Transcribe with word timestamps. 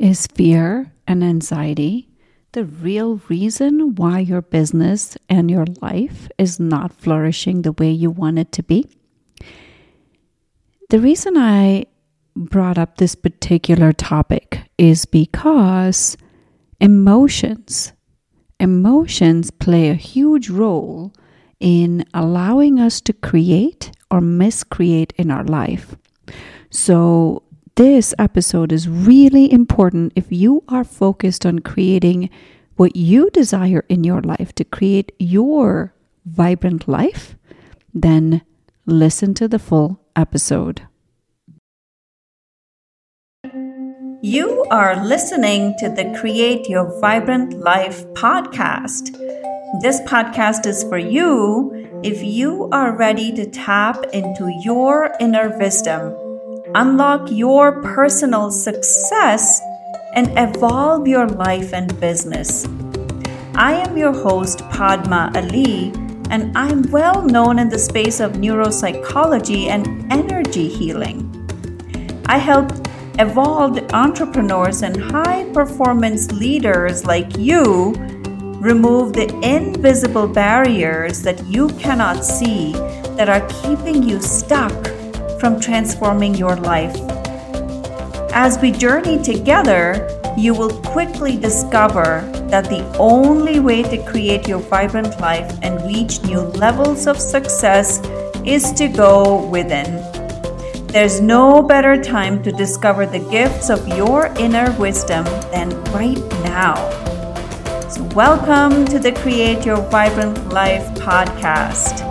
Is 0.00 0.26
fear 0.26 0.94
and 1.06 1.22
anxiety 1.22 2.08
the 2.52 2.64
real 2.64 3.20
reason 3.28 3.96
why 3.96 4.20
your 4.20 4.40
business 4.40 5.18
and 5.28 5.50
your 5.50 5.66
life 5.82 6.26
is 6.38 6.58
not 6.58 6.94
flourishing 6.94 7.60
the 7.60 7.72
way 7.72 7.90
you 7.90 8.10
want 8.10 8.38
it 8.38 8.50
to 8.52 8.62
be? 8.62 8.88
The 10.88 11.00
reason 11.00 11.36
I 11.36 11.84
brought 12.34 12.78
up 12.78 12.96
this 12.96 13.14
particular 13.14 13.92
topic 13.92 14.60
is 14.78 15.04
because 15.04 16.16
emotions 16.80 17.92
emotions 18.58 19.50
play 19.50 19.90
a 19.90 19.94
huge 19.94 20.48
role 20.48 21.12
in 21.60 22.06
allowing 22.14 22.80
us 22.80 23.02
to 23.02 23.12
create 23.12 23.92
or 24.10 24.22
miscreate 24.22 25.12
in 25.18 25.30
our 25.30 25.44
life. 25.44 25.94
So, 26.70 27.42
this 27.80 28.12
episode 28.18 28.72
is 28.72 28.86
really 28.86 29.50
important 29.50 30.12
if 30.14 30.30
you 30.30 30.62
are 30.68 30.84
focused 30.84 31.46
on 31.46 31.60
creating 31.60 32.28
what 32.76 32.94
you 32.94 33.30
desire 33.30 33.86
in 33.88 34.04
your 34.04 34.20
life 34.20 34.54
to 34.54 34.64
create 34.64 35.12
your 35.18 35.94
vibrant 36.26 36.86
life, 36.86 37.36
then 37.94 38.42
listen 38.84 39.32
to 39.32 39.48
the 39.48 39.58
full 39.58 39.98
episode. 40.14 40.82
You 44.20 44.66
are 44.70 45.02
listening 45.02 45.74
to 45.78 45.88
the 45.88 46.14
Create 46.20 46.68
Your 46.68 47.00
Vibrant 47.00 47.54
Life 47.54 48.04
podcast. 48.08 49.16
This 49.80 50.02
podcast 50.02 50.66
is 50.66 50.84
for 50.84 50.98
you 50.98 51.72
if 52.04 52.22
you 52.22 52.68
are 52.72 52.94
ready 52.94 53.32
to 53.32 53.48
tap 53.48 54.04
into 54.12 54.52
your 54.62 55.14
inner 55.18 55.56
wisdom 55.56 56.29
unlock 56.74 57.30
your 57.30 57.82
personal 57.82 58.50
success, 58.50 59.60
and 60.14 60.32
evolve 60.36 61.06
your 61.06 61.28
life 61.28 61.72
and 61.72 61.98
business. 62.00 62.66
I 63.54 63.74
am 63.74 63.96
your 63.96 64.12
host, 64.12 64.60
Padma 64.70 65.32
Ali, 65.34 65.92
and 66.30 66.56
I'm 66.56 66.82
well 66.90 67.22
known 67.22 67.58
in 67.58 67.68
the 67.68 67.78
space 67.78 68.20
of 68.20 68.32
neuropsychology 68.32 69.66
and 69.66 70.12
energy 70.12 70.68
healing. 70.68 71.26
I 72.26 72.38
help 72.38 72.72
evolved 73.18 73.92
entrepreneurs 73.92 74.82
and 74.82 74.96
high 74.96 75.44
performance 75.52 76.30
leaders 76.32 77.04
like 77.04 77.36
you 77.36 77.92
remove 78.60 79.12
the 79.12 79.28
invisible 79.42 80.28
barriers 80.28 81.22
that 81.22 81.44
you 81.46 81.68
cannot 81.70 82.24
see 82.24 82.72
that 83.16 83.28
are 83.28 83.46
keeping 83.48 84.02
you 84.02 84.20
stuck 84.20 84.99
from 85.40 85.58
transforming 85.58 86.34
your 86.34 86.54
life. 86.56 86.94
As 88.32 88.58
we 88.60 88.70
journey 88.70 89.20
together, 89.20 90.06
you 90.36 90.54
will 90.54 90.70
quickly 90.82 91.36
discover 91.36 92.20
that 92.50 92.66
the 92.66 92.86
only 92.98 93.58
way 93.58 93.82
to 93.82 93.98
create 94.04 94.46
your 94.46 94.60
vibrant 94.60 95.18
life 95.20 95.58
and 95.62 95.82
reach 95.84 96.22
new 96.22 96.40
levels 96.40 97.06
of 97.06 97.18
success 97.18 97.98
is 98.44 98.72
to 98.72 98.86
go 98.86 99.44
within. 99.46 100.00
There's 100.88 101.20
no 101.20 101.62
better 101.62 102.02
time 102.02 102.42
to 102.42 102.52
discover 102.52 103.06
the 103.06 103.20
gifts 103.30 103.70
of 103.70 103.86
your 103.88 104.26
inner 104.38 104.72
wisdom 104.78 105.24
than 105.50 105.70
right 105.92 106.18
now. 106.44 106.74
So, 107.88 108.02
welcome 108.14 108.84
to 108.86 108.98
the 108.98 109.12
Create 109.12 109.64
Your 109.64 109.80
Vibrant 109.88 110.48
Life 110.50 110.86
podcast. 110.94 112.09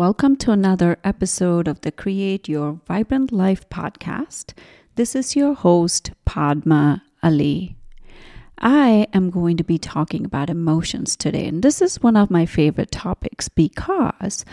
Welcome 0.00 0.36
to 0.36 0.50
another 0.50 0.96
episode 1.04 1.68
of 1.68 1.82
the 1.82 1.92
Create 1.92 2.48
Your 2.48 2.80
Vibrant 2.88 3.32
Life 3.32 3.68
podcast. 3.68 4.54
This 4.94 5.14
is 5.14 5.36
your 5.36 5.52
host, 5.52 6.12
Padma 6.24 7.02
Ali. 7.22 7.76
I 8.56 9.08
am 9.12 9.28
going 9.28 9.58
to 9.58 9.62
be 9.62 9.76
talking 9.76 10.24
about 10.24 10.48
emotions 10.48 11.16
today, 11.16 11.46
and 11.46 11.62
this 11.62 11.82
is 11.82 12.02
one 12.02 12.16
of 12.16 12.30
my 12.30 12.46
favorite 12.46 12.90
topics 12.90 13.50
because 13.50 14.46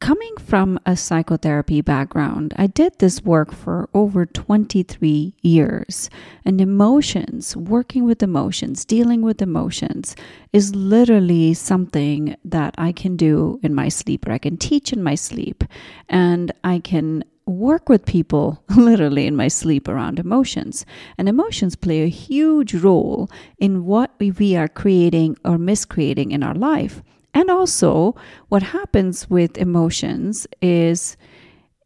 coming 0.00 0.36
from 0.38 0.78
a 0.86 0.96
psychotherapy 0.96 1.80
background, 1.80 2.54
I 2.56 2.66
did 2.66 2.98
this 2.98 3.22
work 3.22 3.52
for 3.52 3.88
over 3.94 4.26
23 4.26 5.34
years. 5.42 6.10
And 6.44 6.60
emotions, 6.60 7.56
working 7.56 8.04
with 8.04 8.22
emotions, 8.22 8.84
dealing 8.84 9.22
with 9.22 9.42
emotions, 9.42 10.16
is 10.52 10.74
literally 10.74 11.54
something 11.54 12.36
that 12.44 12.74
I 12.78 12.92
can 12.92 13.16
do 13.16 13.60
in 13.62 13.74
my 13.74 13.88
sleep, 13.88 14.26
or 14.26 14.32
I 14.32 14.38
can 14.38 14.56
teach 14.56 14.92
in 14.92 15.02
my 15.02 15.14
sleep, 15.14 15.64
and 16.08 16.52
I 16.64 16.78
can 16.78 17.24
work 17.46 17.88
with 17.88 18.04
people 18.04 18.62
literally 18.76 19.26
in 19.26 19.34
my 19.34 19.48
sleep 19.48 19.88
around 19.88 20.18
emotions. 20.18 20.84
And 21.16 21.28
emotions 21.28 21.76
play 21.76 22.02
a 22.02 22.08
huge 22.08 22.74
role 22.74 23.30
in 23.58 23.84
what 23.84 24.12
we 24.18 24.56
are 24.56 24.68
creating 24.68 25.36
or 25.44 25.58
miscreating 25.58 26.32
in 26.32 26.42
our 26.42 26.54
life. 26.54 27.02
And 27.38 27.50
also, 27.50 28.16
what 28.48 28.64
happens 28.64 29.30
with 29.30 29.56
emotions 29.58 30.48
is 30.60 31.16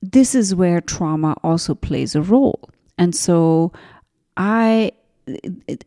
this 0.01 0.35
is 0.35 0.55
where 0.55 0.81
trauma 0.81 1.37
also 1.45 1.75
plays 1.75 2.15
a 2.15 2.23
role. 2.23 2.71
And 2.97 3.15
so, 3.15 3.71
I 4.39 4.93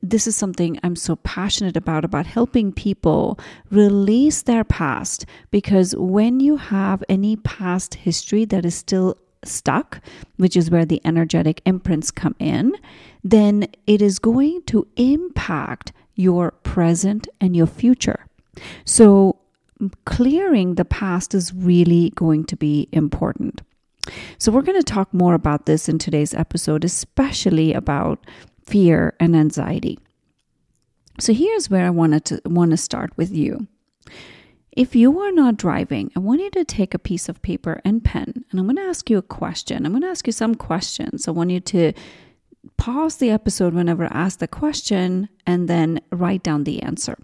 this 0.03 0.27
is 0.27 0.35
something 0.35 0.79
I'm 0.83 0.95
so 0.95 1.15
passionate 1.15 1.75
about 1.75 2.05
about 2.05 2.27
helping 2.27 2.71
people 2.73 3.39
release 3.71 4.43
their 4.43 4.63
past 4.63 5.25
because 5.49 5.95
when 5.97 6.39
you 6.39 6.57
have 6.57 7.03
any 7.09 7.35
past 7.37 7.95
history 7.95 8.45
that 8.45 8.65
is 8.65 8.75
still 8.75 9.17
stuck, 9.43 9.99
which 10.37 10.55
is 10.55 10.69
where 10.69 10.85
the 10.85 11.01
energetic 11.05 11.63
imprints 11.65 12.11
come 12.11 12.35
in, 12.37 12.71
then 13.23 13.65
it 13.87 13.99
is 13.99 14.19
going 14.19 14.61
to 14.67 14.87
impact 14.95 15.91
your 16.13 16.51
present 16.51 17.27
and 17.41 17.55
your 17.55 17.67
future. 17.67 18.27
So 18.85 19.39
clearing 20.05 20.75
the 20.75 20.85
past 20.85 21.33
is 21.33 21.53
really 21.53 22.11
going 22.15 22.45
to 22.45 22.55
be 22.55 22.87
important. 22.91 23.61
So, 24.37 24.51
we're 24.51 24.61
going 24.61 24.79
to 24.79 24.83
talk 24.83 25.13
more 25.13 25.33
about 25.33 25.65
this 25.65 25.89
in 25.89 25.97
today's 25.97 26.33
episode, 26.33 26.83
especially 26.83 27.73
about 27.73 28.23
fear 28.65 29.15
and 29.19 29.35
anxiety. 29.35 29.97
So, 31.19 31.33
here's 31.33 31.69
where 31.69 31.85
I 31.85 31.89
wanted 31.89 32.25
to 32.25 32.41
want 32.45 32.71
to 32.71 32.77
start 32.77 33.11
with 33.17 33.31
you. 33.31 33.67
If 34.71 34.95
you 34.95 35.19
are 35.21 35.31
not 35.31 35.57
driving, 35.57 36.11
I 36.15 36.19
want 36.19 36.41
you 36.41 36.51
to 36.51 36.65
take 36.65 36.93
a 36.93 36.99
piece 36.99 37.29
of 37.29 37.41
paper 37.41 37.81
and 37.85 38.03
pen, 38.03 38.43
and 38.51 38.59
I'm 38.59 38.65
going 38.65 38.75
to 38.75 38.83
ask 38.83 39.09
you 39.09 39.17
a 39.17 39.23
question. 39.23 39.85
I'm 39.85 39.93
going 39.93 40.01
to 40.01 40.09
ask 40.09 40.27
you 40.27 40.33
some 40.33 40.53
questions. 40.53 41.27
I 41.27 41.31
want 41.31 41.49
you 41.49 41.61
to 41.61 41.93
pause 42.77 43.17
the 43.17 43.31
episode 43.31 43.73
whenever 43.73 44.05
asked 44.05 44.25
ask 44.25 44.39
the 44.39 44.47
question 44.47 45.29
and 45.45 45.67
then 45.67 46.01
write 46.11 46.43
down 46.43 46.63
the 46.63 46.81
answer. 46.81 47.17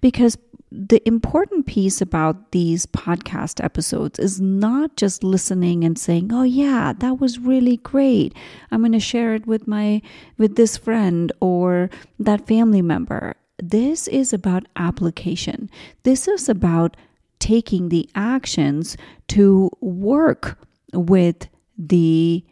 Because 0.00 0.38
the 0.70 1.06
important 1.06 1.66
piece 1.66 2.00
about 2.00 2.52
these 2.52 2.86
podcast 2.86 3.62
episodes 3.62 4.18
is 4.18 4.40
not 4.40 4.96
just 4.96 5.22
listening 5.22 5.84
and 5.84 5.98
saying, 5.98 6.32
"Oh 6.32 6.42
yeah, 6.42 6.92
that 6.98 7.20
was 7.20 7.38
really 7.38 7.76
great. 7.78 8.34
I'm 8.70 8.80
going 8.80 8.92
to 8.92 9.00
share 9.00 9.34
it 9.34 9.46
with 9.46 9.66
my 9.68 10.02
with 10.38 10.56
this 10.56 10.76
friend 10.76 11.32
or 11.40 11.90
that 12.18 12.46
family 12.46 12.82
member." 12.82 13.34
This 13.62 14.08
is 14.08 14.32
about 14.32 14.66
application. 14.74 15.70
This 16.02 16.26
is 16.26 16.48
about 16.48 16.96
taking 17.38 17.88
the 17.88 18.08
actions 18.14 18.96
to 19.28 19.70
work 19.80 20.58
with 20.92 21.48
the 21.78 22.44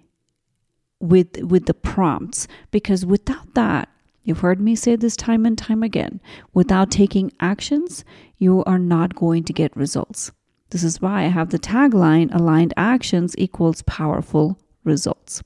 with 1.02 1.42
with 1.42 1.66
the 1.66 1.74
prompts 1.74 2.48
because 2.70 3.04
without 3.04 3.54
that 3.54 3.88
You've 4.24 4.40
heard 4.40 4.60
me 4.60 4.76
say 4.76 4.96
this 4.96 5.16
time 5.16 5.44
and 5.44 5.58
time 5.58 5.82
again. 5.82 6.20
Without 6.54 6.90
taking 6.90 7.32
actions, 7.40 8.04
you 8.38 8.62
are 8.64 8.78
not 8.78 9.16
going 9.16 9.44
to 9.44 9.52
get 9.52 9.76
results. 9.76 10.30
This 10.70 10.84
is 10.84 11.00
why 11.00 11.24
I 11.24 11.28
have 11.28 11.50
the 11.50 11.58
tagline 11.58 12.32
aligned 12.34 12.72
actions 12.76 13.34
equals 13.36 13.82
powerful 13.82 14.58
results. 14.84 15.42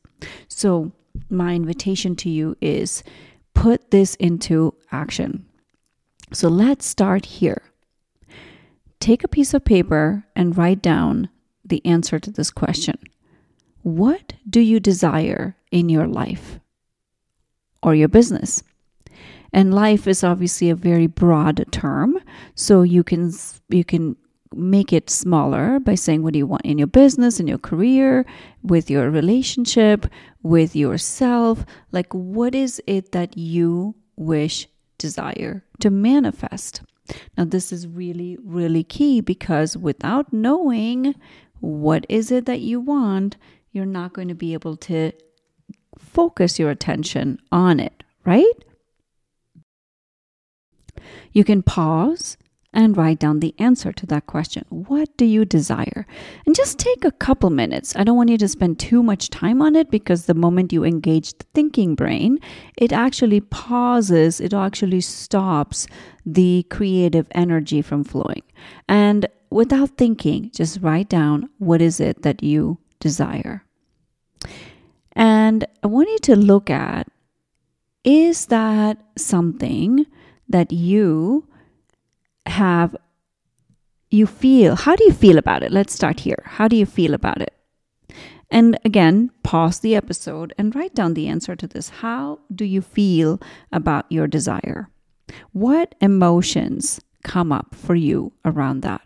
So, 0.49 0.93
my 1.31 1.55
invitation 1.55 2.15
to 2.17 2.29
you 2.29 2.57
is 2.61 3.03
put 3.55 3.91
this 3.91 4.15
into 4.17 4.75
action. 4.93 5.47
So, 6.33 6.49
let's 6.49 6.85
start 6.85 7.25
here. 7.25 7.63
Take 9.01 9.25
a 9.25 9.29
piece 9.29 9.55
of 9.55 9.65
paper 9.65 10.27
and 10.37 10.57
write 10.57 10.83
down 10.83 11.31
the 11.65 11.85
answer 11.85 12.19
to 12.19 12.31
this 12.31 12.51
question 12.51 12.99
What 13.87 14.33
do 14.51 14.61
you 14.61 14.81
desire 14.81 15.57
in 15.71 15.89
your 15.89 16.09
life? 16.09 16.59
or 17.87 17.95
your 17.95 18.09
business. 18.09 18.63
And 19.53 19.73
life 19.73 20.07
is 20.07 20.25
obviously 20.25 20.69
a 20.69 20.75
very 20.75 21.07
broad 21.07 21.65
term, 21.71 22.19
so 22.55 22.83
you 22.83 23.05
can 23.05 23.33
you 23.69 23.85
can 23.85 24.17
make 24.55 24.93
it 24.93 25.09
smaller 25.09 25.79
by 25.79 25.95
saying 25.95 26.23
what 26.23 26.33
do 26.33 26.39
you 26.39 26.47
want 26.47 26.65
in 26.65 26.79
your 26.79 26.89
business, 26.89 27.39
in 27.41 27.47
your 27.47 27.59
career, 27.59 28.27
with 28.63 28.91
your 28.91 29.11
relationship, 29.11 30.07
with 30.43 30.75
yourself. 30.75 31.65
Like, 31.93 32.13
what 32.13 32.55
is 32.55 32.83
it 32.87 33.13
that 33.13 33.39
you 33.39 33.95
wish, 34.17 34.69
desire 34.99 35.65
to 35.81 35.91
manifest? 35.91 36.83
Now, 37.39 37.45
this 37.45 37.73
is 37.73 37.87
really, 37.87 38.37
really 38.43 38.83
key 38.83 39.21
because 39.21 39.77
without 39.77 40.33
knowing 40.33 41.15
what 41.61 42.05
is 42.09 42.33
it 42.33 42.47
that 42.47 42.61
you 42.61 42.81
want, 42.81 43.37
you're 43.77 43.85
not 43.85 44.15
going 44.15 44.29
to 44.29 44.35
be 44.35 44.55
able 44.55 44.77
to 44.77 45.13
focus 45.99 46.59
your 46.59 46.71
attention 46.71 47.39
on 47.53 47.79
it, 47.79 48.03
right? 48.25 48.65
You 51.33 51.45
can 51.45 51.63
pause 51.63 52.39
and 52.73 52.97
write 52.97 53.19
down 53.19 53.41
the 53.41 53.55
answer 53.59 53.93
to 53.93 54.07
that 54.07 54.27
question. 54.27 54.65
What 54.69 55.15
do 55.17 55.25
you 55.25 55.45
desire? 55.45 56.07
And 56.47 56.55
just 56.55 56.79
take 56.79 57.05
a 57.05 57.11
couple 57.11 57.51
minutes. 57.51 57.95
I 57.97 58.05
don't 58.05 58.17
want 58.17 58.31
you 58.31 58.39
to 58.39 58.49
spend 58.49 58.79
too 58.79 59.03
much 59.03 59.31
time 59.31 59.63
on 59.63 59.77
it 59.77 59.91
because 59.91 60.25
the 60.25 60.35
moment 60.35 60.73
you 60.73 60.85
engage 60.85 61.33
the 61.35 61.45
thinking 61.55 61.95
brain, 61.95 62.39
it 62.77 62.93
actually 62.93 63.41
pauses, 63.41 64.41
it 64.41 64.53
actually 64.53 65.01
stops 65.03 65.87
the 66.25 66.67
creative 66.71 67.27
energy 67.33 67.83
from 67.83 68.05
flowing. 68.05 68.43
And 68.89 69.27
without 69.51 69.97
thinking, 69.97 70.51
just 70.55 70.81
write 70.81 71.09
down 71.09 71.49
what 71.59 71.81
is 71.81 72.01
it 72.01 72.23
that 72.23 72.43
you 72.43 72.79
desire. 73.01 73.66
And 75.17 75.65
I 75.83 75.87
want 75.87 76.11
you 76.11 76.19
to 76.19 76.37
look 76.37 76.69
at 76.69 77.09
is 78.05 78.47
that 78.47 78.99
something 79.17 80.07
that 80.49 80.71
you 80.71 81.49
have 82.45 82.95
you 84.11 84.27
feel 84.27 84.77
how 84.77 84.95
do 84.95 85.05
you 85.05 85.13
feel 85.13 85.39
about 85.39 85.63
it? 85.65 85.73
Let's 85.73 85.95
start 85.95 86.21
here. 86.21 86.43
How 86.45 86.69
do 86.69 86.77
you 86.77 86.87
feel 86.87 87.15
about 87.15 87.41
it? 87.41 87.55
And 88.51 88.79
again 88.85 89.31
pause 89.43 89.81
the 89.81 89.97
episode 89.97 90.53
and 90.59 90.77
write 90.77 90.95
down 90.95 91.15
the 91.15 91.29
answer 91.29 91.57
to 91.57 91.67
this. 91.67 91.89
How 91.89 92.41
do 92.55 92.65
you 92.65 92.83
feel 92.83 93.41
about 93.73 94.05
your 94.11 94.27
desire? 94.27 94.91
What 95.53 95.95
emotions 96.01 97.01
come 97.25 97.51
up 97.51 97.75
for 97.75 97.95
you 97.95 98.33
around 98.45 98.83
that 98.83 99.01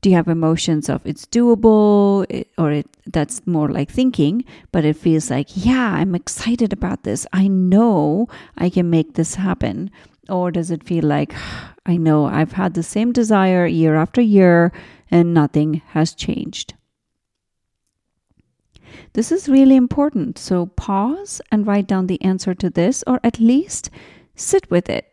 do 0.00 0.08
you 0.08 0.16
have 0.16 0.28
emotions 0.28 0.88
of 0.88 1.04
it's 1.04 1.26
doable 1.26 2.44
or 2.56 2.72
it 2.72 2.86
that's 3.06 3.46
more 3.46 3.68
like 3.68 3.90
thinking 3.90 4.44
but 4.72 4.84
it 4.84 4.96
feels 4.96 5.30
like 5.30 5.48
yeah 5.54 5.94
i'm 5.94 6.14
excited 6.14 6.72
about 6.72 7.02
this 7.04 7.26
i 7.32 7.46
know 7.46 8.28
i 8.56 8.70
can 8.70 8.88
make 8.88 9.14
this 9.14 9.34
happen 9.34 9.90
or 10.30 10.50
does 10.50 10.70
it 10.70 10.84
feel 10.84 11.04
like, 11.04 11.34
I 11.86 11.96
know 11.96 12.26
I've 12.26 12.52
had 12.52 12.74
the 12.74 12.82
same 12.82 13.12
desire 13.12 13.66
year 13.66 13.96
after 13.96 14.20
year 14.20 14.72
and 15.10 15.34
nothing 15.34 15.82
has 15.88 16.14
changed? 16.14 16.74
This 19.14 19.32
is 19.32 19.48
really 19.48 19.76
important. 19.76 20.38
So 20.38 20.66
pause 20.66 21.40
and 21.50 21.66
write 21.66 21.88
down 21.88 22.06
the 22.06 22.22
answer 22.22 22.54
to 22.54 22.70
this, 22.70 23.02
or 23.06 23.18
at 23.24 23.40
least 23.40 23.90
sit 24.36 24.70
with 24.70 24.88
it 24.88 25.10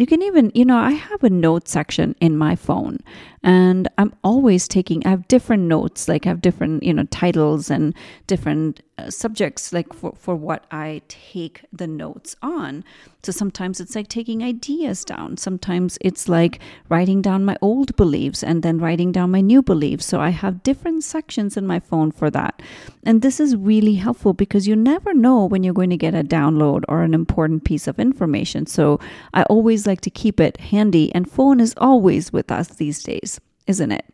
you 0.00 0.06
can 0.06 0.22
even, 0.22 0.50
you 0.54 0.64
know, 0.64 0.78
I 0.78 0.92
have 0.92 1.22
a 1.22 1.28
note 1.28 1.68
section 1.68 2.16
in 2.22 2.34
my 2.34 2.56
phone 2.56 3.00
and 3.42 3.88
I'm 3.98 4.14
always 4.22 4.68
taking, 4.68 5.04
I 5.06 5.10
have 5.10 5.28
different 5.28 5.64
notes, 5.64 6.08
like 6.08 6.26
I 6.26 6.30
have 6.30 6.42
different, 6.42 6.82
you 6.82 6.92
know, 6.92 7.04
titles 7.04 7.70
and 7.70 7.94
different 8.26 8.82
uh, 8.98 9.10
subjects, 9.10 9.72
like 9.72 9.92
for, 9.94 10.12
for 10.12 10.34
what 10.36 10.66
I 10.70 11.02
take 11.08 11.64
the 11.72 11.86
notes 11.86 12.36
on. 12.42 12.84
So 13.22 13.32
sometimes 13.32 13.80
it's 13.80 13.94
like 13.94 14.08
taking 14.08 14.42
ideas 14.42 15.04
down. 15.04 15.36
Sometimes 15.36 15.98
it's 16.00 16.28
like 16.28 16.60
writing 16.88 17.22
down 17.22 17.44
my 17.44 17.56
old 17.62 17.94
beliefs 17.96 18.42
and 18.42 18.62
then 18.62 18.78
writing 18.78 19.12
down 19.12 19.30
my 19.30 19.40
new 19.40 19.62
beliefs. 19.62 20.06
So 20.06 20.20
I 20.20 20.30
have 20.30 20.62
different 20.62 21.04
sections 21.04 21.56
in 21.56 21.66
my 21.66 21.80
phone 21.80 22.12
for 22.12 22.30
that. 22.30 22.62
And 23.04 23.22
this 23.22 23.40
is 23.40 23.56
really 23.56 23.94
helpful 23.94 24.32
because 24.32 24.66
you 24.66 24.76
never 24.76 25.14
know 25.14 25.46
when 25.46 25.62
you're 25.62 25.74
going 25.74 25.90
to 25.90 25.96
get 25.96 26.14
a 26.14 26.22
download 26.22 26.84
or 26.88 27.02
an 27.02 27.14
important 27.14 27.64
piece 27.64 27.86
of 27.86 27.98
information. 27.98 28.66
So 28.66 28.98
I 29.34 29.42
always 29.44 29.86
like 29.86 30.00
to 30.02 30.10
keep 30.10 30.40
it 30.40 30.58
handy, 30.58 31.14
and 31.14 31.30
phone 31.30 31.60
is 31.60 31.74
always 31.76 32.32
with 32.32 32.50
us 32.50 32.68
these 32.68 33.02
days, 33.02 33.29
isn't 33.70 33.92
it? 33.92 34.04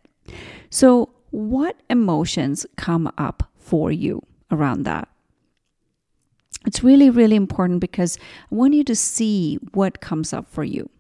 So, 0.71 1.11
what 1.31 1.77
emotions 1.91 2.67
come 2.77 3.11
up 3.19 3.51
for 3.57 3.91
you 3.91 4.23
around 4.51 4.85
that? 4.85 5.09
It's 6.67 6.85
really, 6.85 7.11
really 7.11 7.37
important 7.37 7.81
because 7.81 8.19
I 8.51 8.55
want 8.55 8.75
you 8.75 8.85
to 8.85 8.95
see 8.95 9.59
what 9.73 10.01
comes 10.01 10.33
up 10.33 10.47
for 10.49 10.65
you. 10.65 10.91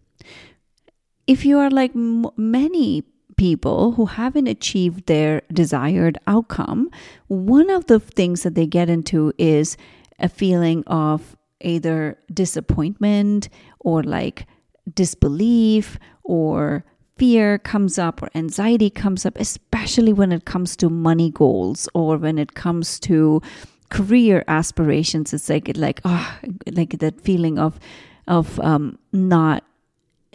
If 1.27 1.45
you 1.45 1.59
are 1.59 1.71
like 1.71 1.95
m- 1.95 2.31
many 2.37 3.03
people 3.37 3.93
who 3.93 4.07
haven't 4.07 4.47
achieved 4.47 5.07
their 5.07 5.43
desired 5.53 6.19
outcome, 6.27 6.89
one 7.29 7.69
of 7.69 7.87
the 7.87 8.01
things 8.01 8.43
that 8.43 8.55
they 8.55 8.67
get 8.67 8.89
into 8.89 9.33
is 9.39 9.77
a 10.19 10.29
feeling 10.29 10.83
of 10.87 11.37
either 11.61 12.17
disappointment 12.33 13.49
or 13.81 14.03
like 14.03 14.47
disbelief 14.95 15.99
or 16.23 16.85
fear 17.17 17.59
comes 17.59 17.99
up 17.99 18.23
or 18.23 18.31
anxiety 18.35 18.91
comes 18.91 19.25
up, 19.25 19.37
especially 19.39 20.13
when 20.13 20.33
it 20.33 20.45
comes 20.45 20.77
to 20.77 20.91
money 20.91 21.31
goals 21.31 21.89
or 21.95 22.17
when 22.17 22.39
it 22.39 22.55
comes 22.55 23.01
to 23.01 23.41
career 23.89 24.45
aspirations. 24.49 25.33
It's 25.33 25.49
like 25.49 25.77
like 25.77 26.01
oh, 26.05 26.39
like 26.71 26.99
that 26.99 27.21
feeling 27.21 27.59
of 27.59 27.79
of 28.27 28.61
um, 28.61 28.99
not 29.13 29.65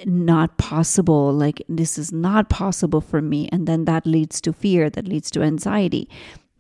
not 0.06 0.58
possible 0.58 1.32
like 1.32 1.62
this 1.70 1.98
is 1.98 2.12
not 2.12 2.50
possible 2.50 3.02
for 3.02 3.22
me 3.22 3.48
and 3.52 3.68
then 3.68 3.86
that 3.86 4.06
leads 4.06 4.42
to 4.42 4.52
fear 4.52 4.90
that 4.90 5.08
leads 5.08 5.30
to 5.30 5.44
anxiety 5.44 6.10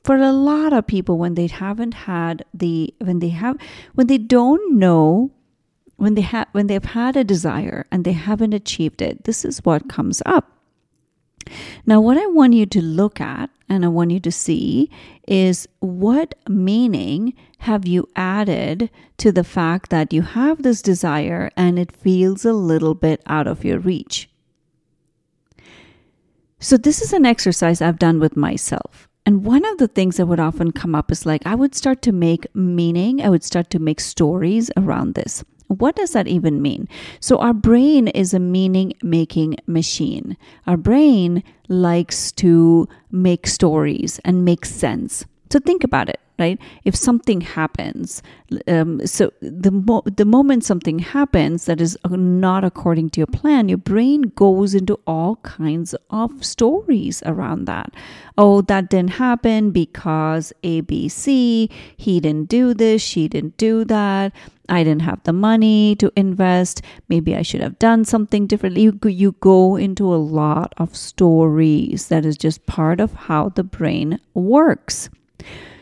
for 0.03 0.17
a 0.17 0.31
lot 0.31 0.74
of 0.74 0.85
people 0.85 1.17
when 1.17 1.33
they 1.35 1.47
haven't 1.47 1.94
had 1.94 2.45
the 2.53 2.94
when 3.00 3.19
they 3.19 3.29
have 3.29 3.57
when 3.95 4.07
they 4.07 4.17
don't 4.17 4.75
know 4.77 5.31
when 6.01 6.15
they 6.15 6.21
have 6.21 6.48
when 6.51 6.65
they've 6.65 6.83
had 6.83 7.15
a 7.15 7.24
desire 7.24 7.86
and 7.92 8.03
they 8.03 8.13
haven't 8.13 8.53
achieved 8.53 9.03
it 9.03 9.24
this 9.25 9.45
is 9.45 9.63
what 9.63 9.88
comes 9.88 10.21
up. 10.25 10.57
Now 11.86 12.01
what 12.01 12.18
i 12.18 12.25
want 12.25 12.53
you 12.53 12.65
to 12.65 12.81
look 12.81 13.21
at 13.21 13.51
and 13.69 13.86
i 13.86 13.88
want 13.88 14.12
you 14.12 14.19
to 14.19 14.31
see 14.31 14.89
is 15.27 15.68
what 15.80 16.33
meaning 16.50 17.33
have 17.59 17.88
you 17.88 18.07
added 18.15 18.89
to 19.18 19.31
the 19.31 19.44
fact 19.44 19.92
that 19.92 20.12
you 20.12 20.24
have 20.24 20.63
this 20.63 20.81
desire 20.81 21.51
and 21.56 21.77
it 21.77 21.92
feels 21.92 22.45
a 22.45 22.53
little 22.53 22.95
bit 22.95 23.21
out 23.27 23.45
of 23.45 23.63
your 23.63 23.77
reach. 23.77 24.27
So 26.59 26.77
this 26.77 27.01
is 27.01 27.13
an 27.13 27.25
exercise 27.27 27.80
i've 27.81 28.00
done 28.00 28.19
with 28.19 28.36
myself. 28.36 29.07
And 29.24 29.45
one 29.45 29.65
of 29.65 29.77
the 29.77 29.88
things 29.88 30.18
that 30.18 30.25
would 30.25 30.39
often 30.39 30.71
come 30.71 30.95
up 30.95 31.12
is 31.12 31.27
like, 31.27 31.45
I 31.45 31.53
would 31.53 31.75
start 31.75 32.01
to 32.03 32.12
make 32.12 32.48
meaning, 32.56 33.21
I 33.21 33.30
would 33.30 33.44
start 33.44 33.69
to 33.69 33.80
make 33.80 34.00
stories 34.00 34.71
around 34.75 35.13
this. 35.13 35.44
What 35.71 35.95
does 35.95 36.12
that 36.12 36.27
even 36.27 36.62
mean? 36.62 36.88
So, 37.19 37.38
our 37.38 37.53
brain 37.53 38.07
is 38.09 38.33
a 38.33 38.39
meaning 38.39 38.94
making 39.01 39.57
machine. 39.68 40.38
Our 40.68 40.77
brain 40.77 41.44
likes 41.67 42.31
to 42.34 42.88
make 43.12 43.48
stories 43.48 44.19
and 44.25 44.46
make 44.46 44.65
sense. 44.65 45.25
So, 45.50 45.60
think 45.60 45.84
about 45.84 46.10
it 46.10 46.19
right? 46.41 46.60
If 46.83 46.95
something 46.95 47.41
happens, 47.41 48.21
um, 48.67 49.05
so 49.05 49.31
the 49.41 49.71
mo- 49.71 50.03
the 50.05 50.25
moment 50.25 50.65
something 50.65 51.00
happens 51.00 51.65
that 51.65 51.79
is 51.79 51.98
not 52.10 52.63
according 52.63 53.12
to 53.12 53.21
your 53.21 53.27
plan, 53.27 53.69
your 53.69 53.77
brain 53.77 54.24
goes 54.36 54.75
into 54.75 55.00
all 55.07 55.38
kinds 55.38 55.95
of 56.10 56.43
stories 56.43 57.24
around 57.25 57.65
that. 57.65 57.93
Oh, 58.38 58.62
that 58.62 58.89
didn't 58.89 59.12
happen 59.12 59.71
because 59.71 60.51
A, 60.63 60.81
B, 60.81 61.07
C. 61.07 61.69
He 61.95 62.19
didn't 62.19 62.50
do 62.50 62.74
this. 62.74 63.01
She 63.01 63.27
didn't 63.27 63.57
do 63.57 63.86
that. 63.86 64.33
I 64.69 64.83
didn't 64.86 65.01
have 65.01 65.21
the 65.24 65.33
money 65.33 65.95
to 65.98 66.12
invest. 66.15 66.81
Maybe 67.10 67.36
I 67.36 67.41
should 67.41 67.62
have 67.62 67.77
done 67.77 68.05
something 68.05 68.48
differently. 68.48 68.83
You, 68.83 69.00
you 69.03 69.36
go 69.41 69.75
into 69.75 70.05
a 70.13 70.15
lot 70.15 70.74
of 70.77 70.95
stories. 70.95 72.07
That 72.07 72.25
is 72.25 72.38
just 72.38 72.65
part 72.65 73.00
of 73.01 73.13
how 73.13 73.50
the 73.50 73.63
brain 73.63 74.19
works. 74.33 75.10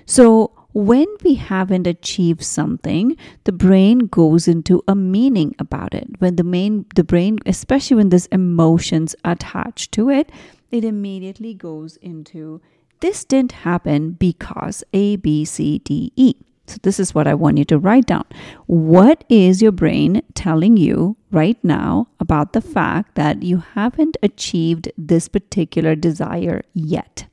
So, 0.09 0.49
when 0.73 1.05
we 1.23 1.35
haven't 1.35 1.85
achieved 1.85 2.41
something, 2.41 3.15
the 3.43 3.51
brain 3.51 4.07
goes 4.07 4.47
into 4.47 4.81
a 4.87 4.95
meaning 4.95 5.53
about 5.59 5.93
it. 5.93 6.07
When 6.17 6.35
the 6.35 6.43
main 6.43 6.87
the 6.95 7.03
brain, 7.03 7.37
especially 7.45 7.97
when 7.97 8.09
there's 8.09 8.25
emotions 8.31 9.15
attached 9.23 9.91
to 9.91 10.09
it, 10.09 10.31
it 10.71 10.83
immediately 10.83 11.53
goes 11.53 11.97
into 11.97 12.59
this 13.01 13.23
didn't 13.23 13.51
happen 13.51 14.13
because 14.13 14.83
A, 14.93 15.17
B, 15.17 15.45
C, 15.45 15.77
D, 15.77 16.11
E. 16.15 16.33
So, 16.65 16.77
this 16.81 16.99
is 16.99 17.13
what 17.13 17.27
I 17.27 17.35
want 17.35 17.59
you 17.59 17.65
to 17.65 17.77
write 17.77 18.07
down. 18.07 18.25
What 18.65 19.23
is 19.29 19.61
your 19.61 19.71
brain 19.71 20.23
telling 20.33 20.75
you 20.75 21.17
right 21.29 21.63
now 21.63 22.07
about 22.19 22.53
the 22.53 22.61
fact 22.61 23.13
that 23.13 23.43
you 23.43 23.57
haven't 23.75 24.17
achieved 24.23 24.91
this 24.97 25.27
particular 25.27 25.93
desire 25.93 26.63
yet? 26.73 27.27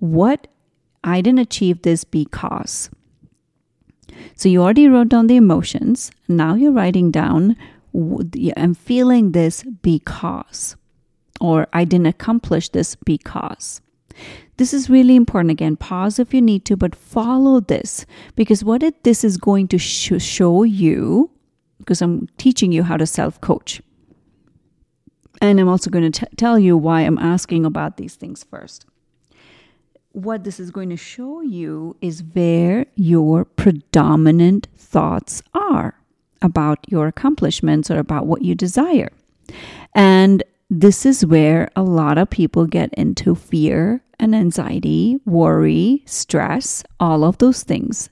What 0.00 0.48
I 1.04 1.20
didn't 1.20 1.40
achieve 1.40 1.82
this 1.82 2.02
because. 2.02 2.90
So 4.36 4.48
you 4.48 4.62
already 4.62 4.88
wrote 4.88 5.10
down 5.10 5.26
the 5.26 5.36
emotions. 5.36 6.10
Now 6.28 6.54
you're 6.54 6.72
writing 6.72 7.10
down, 7.10 7.56
I'm 8.56 8.74
feeling 8.74 9.32
this 9.32 9.62
because, 9.82 10.76
or 11.40 11.68
I 11.72 11.84
didn't 11.84 12.06
accomplish 12.06 12.70
this 12.70 12.96
because. 12.96 13.80
This 14.56 14.72
is 14.72 14.88
really 14.88 15.16
important. 15.16 15.50
Again, 15.50 15.76
pause 15.76 16.18
if 16.18 16.32
you 16.32 16.40
need 16.40 16.64
to, 16.66 16.76
but 16.76 16.94
follow 16.94 17.60
this 17.60 18.06
because 18.34 18.64
what 18.64 18.82
it, 18.82 19.04
this 19.04 19.24
is 19.24 19.36
going 19.36 19.68
to 19.68 19.78
sh- 19.78 20.22
show 20.22 20.62
you, 20.62 21.30
because 21.78 22.00
I'm 22.00 22.28
teaching 22.38 22.72
you 22.72 22.84
how 22.84 22.96
to 22.96 23.06
self 23.06 23.40
coach. 23.40 23.82
And 25.42 25.58
I'm 25.58 25.68
also 25.68 25.90
going 25.90 26.10
to 26.10 26.20
t- 26.26 26.36
tell 26.36 26.58
you 26.58 26.76
why 26.76 27.02
I'm 27.02 27.18
asking 27.18 27.66
about 27.66 27.96
these 27.96 28.14
things 28.14 28.44
first. 28.44 28.86
What 30.14 30.44
this 30.44 30.60
is 30.60 30.70
going 30.70 30.90
to 30.90 30.96
show 30.96 31.40
you 31.40 31.96
is 32.00 32.22
where 32.22 32.86
your 32.94 33.44
predominant 33.44 34.68
thoughts 34.76 35.42
are 35.54 35.98
about 36.40 36.78
your 36.88 37.08
accomplishments 37.08 37.90
or 37.90 37.98
about 37.98 38.28
what 38.28 38.42
you 38.42 38.54
desire. 38.54 39.10
And 39.92 40.44
this 40.70 41.04
is 41.04 41.26
where 41.26 41.68
a 41.74 41.82
lot 41.82 42.16
of 42.16 42.30
people 42.30 42.66
get 42.66 42.94
into 42.94 43.34
fear 43.34 44.04
and 44.20 44.36
anxiety, 44.36 45.18
worry, 45.26 46.04
stress, 46.06 46.84
all 47.00 47.24
of 47.24 47.38
those 47.38 47.64
things. 47.64 48.08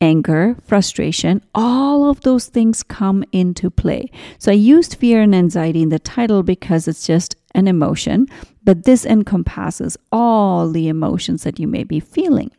Anger, 0.00 0.56
frustration, 0.64 1.42
all 1.54 2.10
of 2.10 2.22
those 2.22 2.46
things 2.46 2.82
come 2.82 3.22
into 3.30 3.70
play. 3.70 4.10
So 4.40 4.50
I 4.50 4.56
used 4.56 4.96
fear 4.96 5.22
and 5.22 5.32
anxiety 5.32 5.82
in 5.82 5.90
the 5.90 6.00
title 6.00 6.42
because 6.42 6.88
it's 6.88 7.06
just 7.06 7.36
an 7.58 7.68
emotion, 7.68 8.26
but 8.64 8.84
this 8.84 9.04
encompasses 9.04 9.98
all 10.12 10.70
the 10.70 10.88
emotions 10.88 11.42
that 11.42 11.58
you 11.58 11.66
may 11.66 11.84
be 11.84 12.00
feeling. 12.00 12.50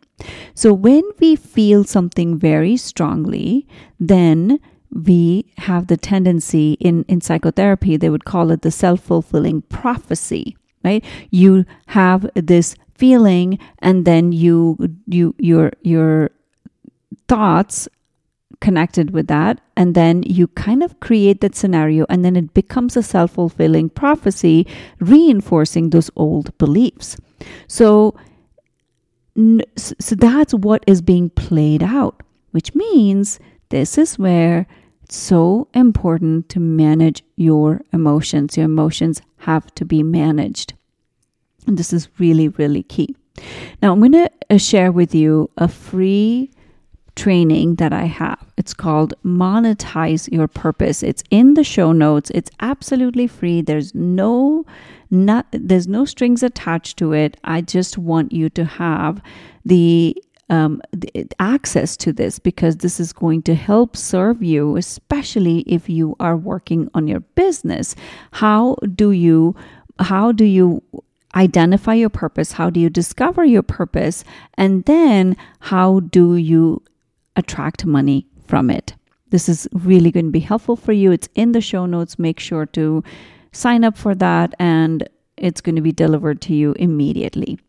So 0.54 0.74
when 0.74 1.04
we 1.20 1.36
feel 1.38 1.86
something 1.86 2.38
very 2.38 2.76
strongly, 2.76 3.66
then 4.00 4.60
we 4.92 5.46
have 5.60 5.88
the 5.88 5.98
tendency 5.98 6.74
in, 6.74 7.06
in 7.08 7.22
psychotherapy, 7.22 7.96
they 7.96 8.10
would 8.10 8.26
call 8.26 8.52
it 8.52 8.62
the 8.62 8.72
self 8.72 9.00
fulfilling 9.00 9.62
prophecy, 9.64 10.58
right? 10.84 11.04
You 11.30 11.66
have 11.88 12.30
this 12.36 12.76
feeling 12.96 13.58
and 13.80 14.04
then 14.04 14.34
you, 14.34 14.78
you, 15.08 15.34
your, 15.38 15.72
your 15.84 16.32
thoughts 17.30 17.88
connected 18.62 19.12
with 19.12 19.28
that 19.28 19.62
and 19.78 19.96
then 19.96 20.24
you 20.24 20.48
kind 20.48 20.84
of 20.84 21.00
create 21.00 21.40
that 21.42 21.56
scenario 21.56 22.06
and 22.10 22.26
then 22.26 22.36
it 22.36 22.54
becomes 22.54 22.98
a 22.98 23.04
self-fulfilling 23.04 23.90
prophecy 23.90 24.68
reinforcing 25.00 25.92
those 25.92 26.10
old 26.16 26.56
beliefs 26.58 27.16
so 27.68 28.14
so 29.78 30.16
that's 30.16 30.54
what 30.54 30.84
is 30.88 31.02
being 31.02 31.30
played 31.30 31.84
out 31.84 32.22
which 32.52 32.74
means 32.76 33.40
this 33.70 33.98
is 33.98 34.18
where 34.18 34.66
it's 35.04 35.18
so 35.18 35.68
important 35.74 36.50
to 36.50 36.60
manage 36.60 37.24
your 37.36 37.82
emotions. 37.92 38.56
Your 38.56 38.66
emotions 38.66 39.24
have 39.38 39.74
to 39.74 39.84
be 39.84 40.04
managed. 40.04 40.76
And 41.66 41.78
this 41.80 41.92
is 41.94 42.10
really, 42.20 42.50
really 42.50 42.84
key. 42.84 43.16
Now, 43.82 43.92
I'm 43.92 44.00
going 44.00 44.12
to 44.12 44.30
uh, 44.52 44.58
share 44.58 44.92
with 44.92 45.16
you 45.16 45.50
a 45.58 45.68
free 45.68 46.52
training 47.16 47.76
that 47.76 47.94
I 47.94 48.06
have. 48.06 48.52
It's 48.58 48.74
called 48.74 49.14
Monetize 49.26 50.32
Your 50.32 50.48
Purpose. 50.48 51.04
It's 51.04 51.24
in 51.30 51.54
the 51.54 51.64
show 51.64 51.92
notes. 51.92 52.32
It's 52.34 52.52
absolutely 52.60 53.28
free. 53.28 53.62
There's 53.62 53.94
no 53.96 54.66
not 55.12 55.48
there's 55.52 55.88
no 55.88 56.06
strings 56.06 56.44
attached 56.44 56.98
to 56.98 57.14
it. 57.14 57.38
I 57.44 57.62
just 57.62 57.98
want 57.98 58.32
you 58.32 58.50
to 58.50 58.66
have 58.66 59.22
the 59.66 60.16
um, 60.50 60.82
access 61.40 61.96
to 61.98 62.12
this 62.12 62.40
because 62.40 62.78
this 62.78 63.00
is 63.00 63.14
going 63.14 63.44
to 63.44 63.56
help 63.56 63.96
serve 63.96 64.42
you, 64.42 64.78
especially 64.78 65.60
if 65.62 65.90
you 65.90 66.16
are 66.20 66.36
working 66.36 66.90
on 66.94 67.08
your 67.08 67.20
business. 67.20 67.96
How 68.32 68.76
do 68.96 69.12
you 69.12 69.56
how 70.00 70.32
do 70.32 70.46
you 70.46 70.82
identify 71.36 71.94
your 71.94 72.10
purpose? 72.10 72.54
How 72.54 72.70
do 72.70 72.80
you 72.80 72.90
discover 72.90 73.44
your 73.44 73.64
purpose? 73.64 74.24
And 74.56 74.86
then 74.86 75.38
how 75.60 76.00
do 76.00 76.36
you 76.36 76.82
attract 77.40 77.86
money 77.86 78.28
from 78.48 78.70
it? 78.70 78.94
This 79.30 79.50
is 79.50 79.68
really 79.74 80.12
going 80.12 80.26
to 80.26 80.32
be 80.32 80.40
helpful 80.40 80.76
for 80.76 80.92
you. 80.92 81.12
It's 81.12 81.30
in 81.36 81.52
the 81.52 81.62
show 81.62 81.86
notes. 81.86 82.20
Make 82.20 82.40
sure 82.40 82.66
to 82.68 83.04
sign 83.52 83.84
up 83.84 83.98
for 83.98 84.16
that 84.16 84.54
and 84.60 85.08
it's 85.38 85.62
going 85.62 85.76
to 85.76 85.82
be 85.82 85.92
delivered 85.92 86.42
to 86.42 86.54
you 86.54 86.74
immediately. 86.74 87.60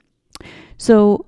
So, 0.77 1.27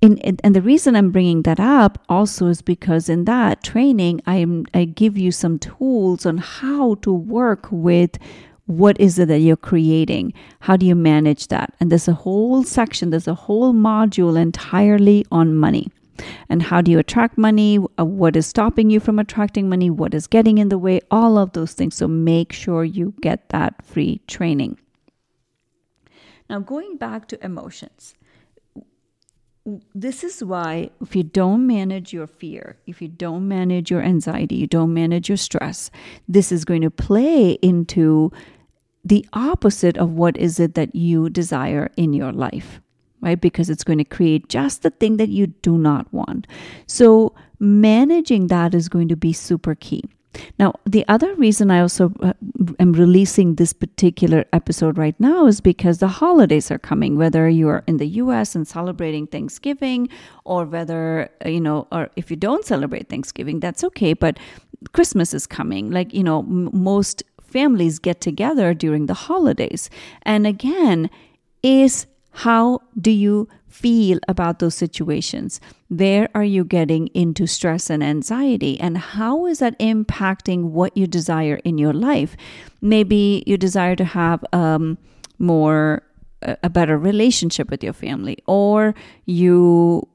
in, 0.00 0.18
and 0.18 0.54
the 0.54 0.60
reason 0.60 0.96
I'm 0.96 1.12
bringing 1.12 1.42
that 1.42 1.60
up 1.60 2.02
also 2.10 2.48
is 2.48 2.60
because 2.60 3.08
in 3.08 3.24
that 3.24 3.62
training, 3.62 4.20
I, 4.26 4.46
I 4.74 4.84
give 4.84 5.16
you 5.16 5.32
some 5.32 5.58
tools 5.58 6.26
on 6.26 6.38
how 6.38 6.96
to 6.96 7.12
work 7.12 7.68
with 7.70 8.18
what 8.66 8.98
is 9.00 9.18
it 9.18 9.28
that 9.28 9.38
you're 9.38 9.56
creating? 9.56 10.32
How 10.60 10.76
do 10.76 10.84
you 10.86 10.94
manage 10.94 11.48
that? 11.48 11.74
And 11.80 11.90
there's 11.90 12.08
a 12.08 12.14
whole 12.14 12.64
section, 12.64 13.10
there's 13.10 13.28
a 13.28 13.34
whole 13.34 13.72
module 13.72 14.40
entirely 14.40 15.24
on 15.30 15.54
money. 15.54 15.90
And 16.48 16.62
how 16.62 16.80
do 16.80 16.90
you 16.90 16.98
attract 16.98 17.38
money? 17.38 17.78
Uh, 17.98 18.04
what 18.04 18.36
is 18.36 18.46
stopping 18.46 18.90
you 18.90 19.00
from 19.00 19.18
attracting 19.18 19.68
money? 19.68 19.90
What 19.90 20.14
is 20.14 20.26
getting 20.26 20.58
in 20.58 20.68
the 20.68 20.78
way? 20.78 21.00
All 21.10 21.38
of 21.38 21.52
those 21.52 21.72
things. 21.72 21.94
So 21.94 22.08
make 22.08 22.52
sure 22.52 22.84
you 22.84 23.14
get 23.20 23.48
that 23.50 23.84
free 23.84 24.20
training. 24.26 24.78
Now, 26.48 26.60
going 26.60 26.96
back 26.96 27.28
to 27.28 27.44
emotions 27.44 28.14
this 29.94 30.22
is 30.22 30.44
why 30.44 30.90
if 31.00 31.16
you 31.16 31.22
don't 31.22 31.66
manage 31.66 32.12
your 32.12 32.26
fear, 32.26 32.76
if 32.86 33.00
you 33.00 33.08
don't 33.08 33.48
manage 33.48 33.90
your 33.90 34.02
anxiety, 34.02 34.56
you 34.56 34.66
don't 34.66 34.92
manage 34.92 35.28
your 35.28 35.38
stress, 35.38 35.90
this 36.28 36.52
is 36.52 36.64
going 36.64 36.82
to 36.82 36.90
play 36.90 37.52
into 37.62 38.30
the 39.04 39.26
opposite 39.32 39.96
of 39.96 40.10
what 40.10 40.36
is 40.36 40.60
it 40.60 40.74
that 40.74 40.94
you 40.94 41.30
desire 41.30 41.90
in 41.96 42.12
your 42.12 42.32
life, 42.32 42.80
right? 43.24 43.40
Because 43.40 43.70
it's 43.70 43.84
going 43.84 43.98
to 43.98 44.04
create 44.04 44.48
just 44.48 44.82
the 44.82 44.90
thing 44.90 45.16
that 45.16 45.30
you 45.30 45.48
do 45.48 45.78
not 45.78 46.12
want. 46.12 46.46
So 46.86 47.34
managing 47.58 48.48
that 48.48 48.74
is 48.74 48.88
going 48.88 49.08
to 49.08 49.16
be 49.16 49.32
super 49.32 49.74
key. 49.74 50.04
Now, 50.58 50.74
the 50.84 51.04
other 51.08 51.34
reason 51.34 51.70
I 51.70 51.80
also 51.80 52.12
uh, 52.20 52.32
am 52.80 52.92
releasing 52.92 53.54
this 53.54 53.72
particular 53.72 54.44
episode 54.52 54.98
right 54.98 55.18
now 55.20 55.46
is 55.46 55.60
because 55.60 55.98
the 55.98 56.08
holidays 56.08 56.70
are 56.70 56.78
coming, 56.78 57.16
whether 57.16 57.48
you're 57.48 57.84
in 57.86 57.98
the 57.98 58.06
US 58.22 58.54
and 58.54 58.66
celebrating 58.66 59.26
Thanksgiving, 59.26 60.08
or 60.44 60.64
whether, 60.64 61.30
uh, 61.44 61.48
you 61.48 61.60
know, 61.60 61.86
or 61.92 62.10
if 62.16 62.30
you 62.30 62.36
don't 62.36 62.64
celebrate 62.64 63.08
Thanksgiving, 63.08 63.60
that's 63.60 63.84
okay, 63.84 64.12
but 64.12 64.38
Christmas 64.92 65.32
is 65.34 65.46
coming. 65.46 65.90
Like, 65.90 66.12
you 66.12 66.24
know, 66.24 66.40
m- 66.40 66.70
most 66.72 67.22
families 67.40 67.98
get 68.00 68.20
together 68.20 68.74
during 68.74 69.06
the 69.06 69.14
holidays. 69.14 69.88
And 70.22 70.46
again, 70.46 71.08
is 71.62 72.06
how 72.34 72.80
do 73.00 73.10
you 73.10 73.48
feel 73.68 74.18
about 74.28 74.58
those 74.58 74.74
situations? 74.74 75.60
Where 75.88 76.28
are 76.34 76.44
you 76.44 76.64
getting 76.64 77.06
into 77.08 77.46
stress 77.46 77.90
and 77.90 78.02
anxiety? 78.02 78.78
And 78.80 78.98
how 78.98 79.46
is 79.46 79.60
that 79.60 79.78
impacting 79.78 80.70
what 80.70 80.96
you 80.96 81.06
desire 81.06 81.60
in 81.64 81.78
your 81.78 81.92
life? 81.92 82.36
Maybe 82.80 83.44
you 83.46 83.56
desire 83.56 83.94
to 83.96 84.04
have 84.04 84.44
um, 84.52 84.98
more, 85.38 86.02
a 86.42 86.68
better 86.68 86.98
relationship 86.98 87.70
with 87.70 87.82
your 87.82 87.92
family, 87.92 88.38
or 88.46 88.94
you 89.26 90.06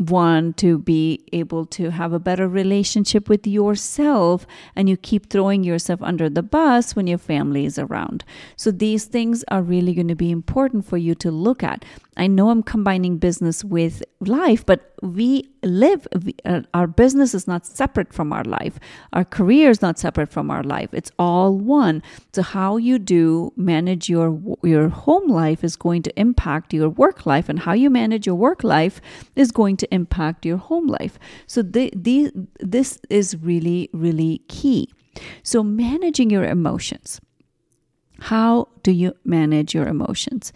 want 0.00 0.56
to 0.56 0.78
be 0.78 1.22
able 1.32 1.66
to 1.66 1.90
have 1.90 2.12
a 2.12 2.18
better 2.18 2.48
relationship 2.48 3.28
with 3.28 3.46
yourself 3.46 4.46
and 4.74 4.88
you 4.88 4.96
keep 4.96 5.28
throwing 5.28 5.62
yourself 5.62 6.00
under 6.02 6.30
the 6.30 6.42
bus 6.42 6.96
when 6.96 7.06
your 7.06 7.18
family 7.18 7.66
is 7.66 7.78
around. 7.78 8.24
So 8.56 8.70
these 8.70 9.04
things 9.04 9.44
are 9.48 9.62
really 9.62 9.94
going 9.94 10.08
to 10.08 10.14
be 10.14 10.30
important 10.30 10.86
for 10.86 10.96
you 10.96 11.14
to 11.16 11.30
look 11.30 11.62
at. 11.62 11.84
I 12.20 12.26
know 12.26 12.50
I'm 12.50 12.62
combining 12.62 13.16
business 13.16 13.64
with 13.64 14.02
life, 14.20 14.66
but 14.66 14.92
we 15.02 15.48
live, 15.62 16.06
we, 16.22 16.34
uh, 16.44 16.60
our 16.74 16.86
business 16.86 17.34
is 17.34 17.46
not 17.46 17.64
separate 17.64 18.12
from 18.12 18.30
our 18.30 18.44
life. 18.44 18.78
Our 19.14 19.24
career 19.24 19.70
is 19.70 19.80
not 19.80 19.98
separate 19.98 20.30
from 20.30 20.50
our 20.50 20.62
life. 20.62 20.90
It's 20.92 21.10
all 21.18 21.56
one. 21.56 22.02
So 22.34 22.42
how 22.42 22.76
you 22.76 22.98
do 22.98 23.52
manage 23.56 24.10
your 24.10 24.38
your 24.62 24.90
home 24.90 25.28
life 25.28 25.64
is 25.64 25.76
going 25.76 26.02
to 26.02 26.12
impact 26.20 26.74
your 26.74 26.90
work 26.90 27.24
life, 27.24 27.48
and 27.48 27.58
how 27.58 27.72
you 27.72 27.88
manage 27.88 28.26
your 28.26 28.36
work 28.36 28.62
life 28.62 29.00
is 29.34 29.50
going 29.50 29.78
to 29.78 29.86
impact 29.94 30.44
your 30.44 30.58
home 30.58 30.88
life. 30.98 31.18
So 31.46 31.62
the, 31.62 31.90
the, 31.96 32.30
this 32.74 32.98
is 33.08 33.36
really, 33.40 33.88
really 33.94 34.42
key. 34.48 34.90
So 35.42 35.62
managing 35.62 36.28
your 36.28 36.44
emotions. 36.44 37.18
How 38.20 38.68
do 38.82 38.92
you 38.92 39.14
manage 39.24 39.74
your 39.74 39.88
emotions? 39.88 40.52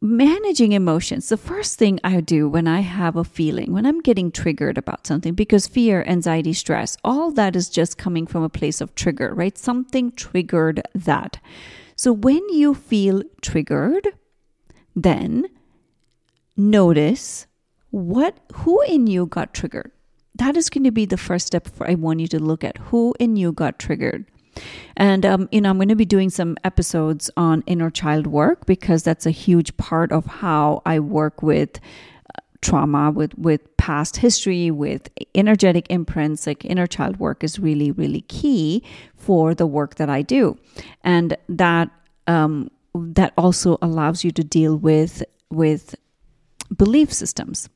Managing 0.00 0.72
emotions, 0.72 1.28
the 1.28 1.36
first 1.36 1.78
thing 1.78 2.00
I 2.02 2.20
do 2.20 2.48
when 2.48 2.66
I 2.66 2.80
have 2.80 3.16
a 3.16 3.24
feeling, 3.24 3.72
when 3.72 3.84
I'm 3.84 4.00
getting 4.00 4.32
triggered 4.32 4.78
about 4.78 5.06
something, 5.06 5.34
because 5.34 5.66
fear, 5.66 6.04
anxiety, 6.06 6.52
stress, 6.52 6.96
all 7.04 7.30
that 7.32 7.54
is 7.54 7.68
just 7.68 7.98
coming 7.98 8.26
from 8.26 8.42
a 8.42 8.48
place 8.48 8.80
of 8.80 8.94
trigger, 8.94 9.34
right? 9.34 9.56
Something 9.58 10.12
triggered 10.12 10.82
that. 10.94 11.38
So 11.96 12.12
when 12.12 12.48
you 12.48 12.74
feel 12.74 13.22
triggered, 13.42 14.08
then 14.96 15.46
notice 16.56 17.46
what 17.90 18.38
who 18.54 18.80
in 18.82 19.06
you 19.06 19.26
got 19.26 19.52
triggered. 19.52 19.90
That 20.34 20.56
is 20.56 20.70
going 20.70 20.84
to 20.84 20.90
be 20.90 21.04
the 21.04 21.18
first 21.18 21.48
step 21.48 21.68
for 21.68 21.88
I 21.90 21.94
want 21.94 22.20
you 22.20 22.28
to 22.28 22.38
look 22.38 22.64
at 22.64 22.78
who 22.78 23.14
in 23.20 23.36
you 23.36 23.52
got 23.52 23.78
triggered. 23.78 24.24
And, 24.96 25.24
um, 25.24 25.48
you 25.52 25.60
know, 25.60 25.70
I'm 25.70 25.76
going 25.76 25.88
to 25.88 25.96
be 25.96 26.04
doing 26.04 26.30
some 26.30 26.56
episodes 26.64 27.30
on 27.36 27.62
inner 27.66 27.90
child 27.90 28.26
work 28.26 28.66
because 28.66 29.02
that's 29.02 29.26
a 29.26 29.30
huge 29.30 29.76
part 29.76 30.12
of 30.12 30.26
how 30.26 30.82
I 30.84 31.00
work 31.00 31.42
with 31.42 31.80
uh, 32.34 32.40
trauma 32.60 33.10
with 33.10 33.36
with 33.38 33.76
past 33.76 34.18
history 34.18 34.70
with 34.70 35.08
energetic 35.34 35.86
imprints. 35.90 36.46
Like 36.46 36.64
inner 36.64 36.86
child 36.86 37.18
work 37.18 37.42
is 37.42 37.58
really 37.58 37.90
really 37.90 38.22
key 38.22 38.82
for 39.16 39.54
the 39.54 39.66
work 39.66 39.96
that 39.96 40.10
i 40.10 40.22
do. 40.22 40.58
And 41.02 41.36
that 41.48 41.90
um, 42.26 42.70
that 42.94 43.32
also 43.36 43.78
allows 43.80 44.24
you 44.24 44.30
to 44.32 44.44
deal 44.44 44.76
with 44.76 45.22
with 45.50 45.94
belief 46.76 47.12
systems 47.12 47.68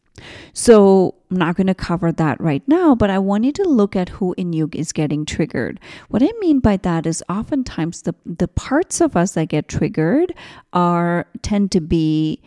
so 0.53 1.15
I'm 1.31 1.37
not 1.39 1.57
going 1.57 1.67
to 1.67 1.75
cover 1.75 2.13
that 2.13 2.41
right 2.41 2.63
now, 2.69 2.95
but 2.95 3.11
I 3.11 3.19
want 3.19 3.45
you 3.45 3.53
to 3.53 3.65
look 3.65 3.97
at 3.97 4.09
who 4.09 4.35
in 4.37 4.53
you 4.53 4.69
is 4.73 4.93
getting 4.93 5.27
triggered. 5.27 5.81
What 6.09 6.23
I 6.23 6.31
mean 6.39 6.61
by 6.61 6.77
that 6.79 7.07
is 7.07 7.23
oftentimes 7.29 8.03
the 8.03 8.15
the 8.25 8.49
parts 8.49 9.01
of 9.01 9.17
us 9.17 9.33
that 9.33 9.49
get 9.49 9.69
triggered 9.69 10.35
are 10.73 11.27
tend 11.43 11.73
to 11.73 11.81
be 11.81 12.41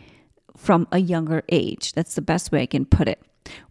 from 0.56 0.88
a 0.90 0.98
younger 0.98 1.42
age. 1.50 1.92
That's 1.92 2.14
the 2.14 2.22
best 2.22 2.50
way 2.50 2.62
I 2.62 2.66
can 2.66 2.84
put 2.84 3.08
it. 3.08 3.22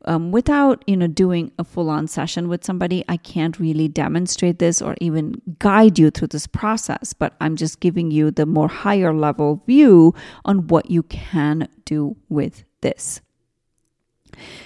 Um, 0.05 0.31
without 0.31 0.83
you 0.87 0.97
know 0.97 1.05
doing 1.05 1.51
a 1.59 1.63
full-on 1.63 2.07
session 2.07 2.47
with 2.47 2.65
somebody 2.65 3.05
i 3.07 3.15
can't 3.15 3.59
really 3.59 3.87
demonstrate 3.87 4.57
this 4.57 4.81
or 4.81 4.95
even 4.99 5.39
guide 5.59 5.99
you 5.99 6.09
through 6.09 6.29
this 6.29 6.47
process 6.47 7.13
but 7.13 7.35
i'm 7.41 7.55
just 7.55 7.79
giving 7.79 8.09
you 8.09 8.31
the 8.31 8.47
more 8.47 8.67
higher 8.67 9.13
level 9.13 9.61
view 9.67 10.15
on 10.45 10.65
what 10.65 10.89
you 10.89 11.03
can 11.03 11.67
do 11.85 12.15
with 12.27 12.63
this 12.81 13.21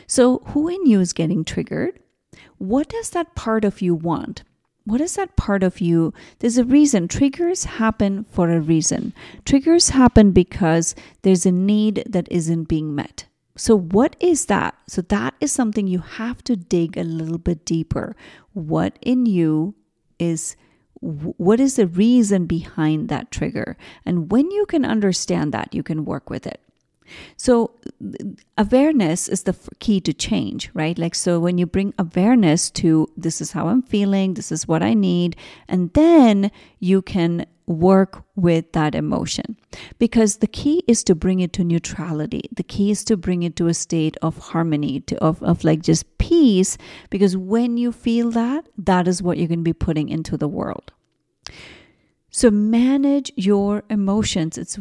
so 0.07 0.39
who 0.47 0.67
in 0.67 0.85
you 0.85 0.99
is 0.99 1.13
getting 1.13 1.43
triggered 1.43 1.99
what 2.57 2.89
does 2.89 3.11
that 3.11 3.35
part 3.35 3.65
of 3.65 3.81
you 3.81 3.95
want 3.95 4.43
what 4.83 5.01
is 5.01 5.15
that 5.15 5.35
part 5.35 5.61
of 5.61 5.79
you? 5.79 6.13
There's 6.39 6.57
a 6.57 6.65
reason. 6.65 7.07
Triggers 7.07 7.65
happen 7.65 8.25
for 8.25 8.49
a 8.49 8.59
reason. 8.59 9.13
Triggers 9.45 9.89
happen 9.89 10.31
because 10.31 10.95
there's 11.21 11.45
a 11.45 11.51
need 11.51 12.03
that 12.09 12.27
isn't 12.31 12.63
being 12.63 12.95
met. 12.95 13.25
So, 13.55 13.77
what 13.77 14.15
is 14.19 14.47
that? 14.47 14.75
So, 14.87 15.01
that 15.03 15.35
is 15.39 15.51
something 15.51 15.85
you 15.85 15.99
have 15.99 16.43
to 16.45 16.55
dig 16.55 16.97
a 16.97 17.03
little 17.03 17.37
bit 17.37 17.63
deeper. 17.63 18.15
What 18.53 18.97
in 19.01 19.25
you 19.27 19.75
is 20.17 20.55
what 20.99 21.59
is 21.59 21.75
the 21.75 21.87
reason 21.87 22.45
behind 22.45 23.09
that 23.09 23.31
trigger? 23.31 23.77
And 24.05 24.31
when 24.31 24.49
you 24.51 24.65
can 24.65 24.85
understand 24.85 25.51
that, 25.51 25.73
you 25.73 25.83
can 25.83 26.05
work 26.05 26.29
with 26.29 26.45
it. 26.45 26.61
So, 27.37 27.71
awareness 28.57 29.27
is 29.27 29.43
the 29.43 29.55
key 29.79 29.99
to 30.01 30.13
change, 30.13 30.69
right? 30.73 30.97
Like, 30.97 31.15
so 31.15 31.39
when 31.39 31.57
you 31.57 31.65
bring 31.65 31.93
awareness 31.97 32.69
to 32.71 33.07
this 33.17 33.41
is 33.41 33.51
how 33.51 33.67
I'm 33.67 33.81
feeling, 33.81 34.33
this 34.33 34.51
is 34.51 34.67
what 34.67 34.83
I 34.83 34.93
need, 34.93 35.35
and 35.67 35.93
then 35.93 36.51
you 36.79 37.01
can 37.01 37.45
work 37.71 38.23
with 38.35 38.71
that 38.73 38.95
emotion. 38.95 39.57
Because 39.97 40.37
the 40.37 40.47
key 40.47 40.83
is 40.87 41.03
to 41.05 41.15
bring 41.15 41.39
it 41.39 41.53
to 41.53 41.63
neutrality. 41.63 42.43
The 42.55 42.63
key 42.63 42.91
is 42.91 43.03
to 43.05 43.17
bring 43.17 43.43
it 43.43 43.55
to 43.57 43.67
a 43.67 43.73
state 43.73 44.17
of 44.21 44.37
harmony 44.37 45.01
to, 45.01 45.17
of, 45.23 45.41
of 45.43 45.63
like 45.63 45.81
just 45.81 46.17
peace 46.17 46.77
because 47.09 47.37
when 47.37 47.77
you 47.77 47.91
feel 47.91 48.31
that 48.31 48.67
that 48.77 49.07
is 49.07 49.23
what 49.23 49.37
you're 49.37 49.47
going 49.47 49.59
to 49.59 49.63
be 49.63 49.73
putting 49.73 50.09
into 50.09 50.37
the 50.37 50.47
world. 50.47 50.91
So 52.29 52.49
manage 52.49 53.31
your 53.35 53.83
emotions. 53.89 54.57
It's 54.57 54.79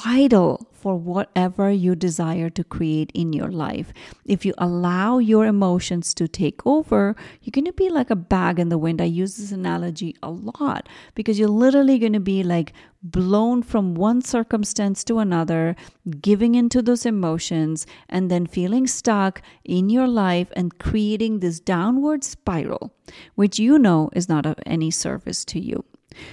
vital 0.00 0.66
for 0.72 0.94
whatever 0.94 1.70
you 1.70 1.94
desire 1.94 2.50
to 2.50 2.62
create 2.62 3.10
in 3.14 3.32
your 3.32 3.48
life. 3.48 3.92
If 4.26 4.44
you 4.44 4.52
allow 4.58 5.18
your 5.18 5.46
emotions 5.46 6.12
to 6.14 6.28
take 6.28 6.64
over, 6.66 7.16
you're 7.40 7.50
going 7.50 7.64
to 7.64 7.72
be 7.72 7.88
like 7.88 8.10
a 8.10 8.16
bag 8.16 8.58
in 8.58 8.68
the 8.68 8.78
wind. 8.78 9.00
I 9.00 9.06
use 9.06 9.36
this 9.36 9.52
analogy 9.52 10.14
a 10.22 10.30
lot 10.30 10.88
because 11.14 11.38
you're 11.38 11.48
literally 11.48 11.98
going 11.98 12.12
to 12.12 12.20
be 12.20 12.42
like 12.42 12.74
blown 13.02 13.62
from 13.62 13.94
one 13.94 14.20
circumstance 14.20 15.02
to 15.04 15.18
another, 15.18 15.74
giving 16.20 16.54
into 16.54 16.82
those 16.82 17.06
emotions, 17.06 17.86
and 18.08 18.30
then 18.30 18.46
feeling 18.46 18.86
stuck 18.86 19.40
in 19.64 19.88
your 19.88 20.06
life 20.06 20.52
and 20.54 20.78
creating 20.78 21.40
this 21.40 21.58
downward 21.58 22.22
spiral, 22.22 22.94
which 23.34 23.58
you 23.58 23.78
know 23.78 24.10
is 24.12 24.28
not 24.28 24.44
of 24.44 24.56
any 24.66 24.90
service 24.90 25.44
to 25.46 25.58
you. 25.58 25.84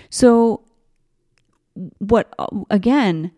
So, 0.09 0.65
what 1.99 2.33
again? 2.69 3.31